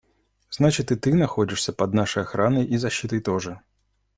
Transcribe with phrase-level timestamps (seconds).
[0.49, 3.61] Значит, и ты находишься под нашей охраной и защитой тоже.